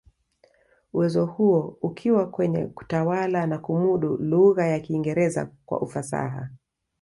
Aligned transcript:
Uwezo 0.93 1.25
huo 1.25 1.77
ukiwa 1.81 2.27
kwenye 2.29 2.65
kutawala 2.67 3.47
na 3.47 3.57
kumudu 3.57 4.17
lugha 4.17 4.67
ya 4.67 4.79
Kiingereza 4.79 5.49
kwa 5.65 5.81
ufasaha 5.81 6.49